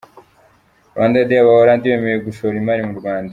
Rwanda 0.93 1.19
Day: 1.29 1.39
Abaholandi 1.43 1.91
bemeye 1.93 2.17
gushora 2.27 2.55
imari 2.61 2.81
mu 2.87 2.95
Rwanda. 2.99 3.29